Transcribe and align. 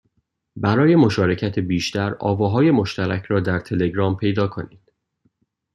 برای 0.55 0.95
مشارکت 0.95 1.59
بیشتر 1.59 2.15
آواهای 2.19 2.71
مشترک 2.71 3.25
را 3.25 3.39
در 3.39 3.59
تلگرام 3.59 4.15
پیدا 4.15 4.47
کنید 4.47 4.93